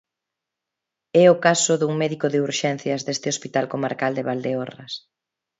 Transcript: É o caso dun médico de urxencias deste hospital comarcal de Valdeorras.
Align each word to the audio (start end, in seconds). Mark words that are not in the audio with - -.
É 1.23 1.25
o 1.33 1.39
caso 1.45 1.73
dun 1.77 1.93
médico 2.01 2.27
de 2.29 2.39
urxencias 2.47 3.01
deste 3.03 3.27
hospital 3.33 3.65
comarcal 3.73 4.11
de 4.15 4.25
Valdeorras. 4.29 4.93